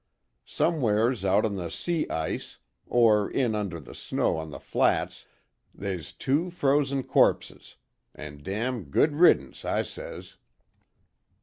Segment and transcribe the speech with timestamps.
[0.47, 2.57] Somewheres out on the sea ice,
[2.87, 5.27] or in under the snow on the flats
[5.75, 7.75] they's two frozen corpses
[8.15, 10.37] an' damn good reddence, I says."